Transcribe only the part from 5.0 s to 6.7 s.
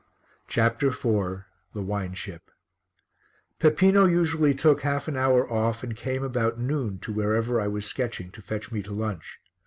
an hour off and came about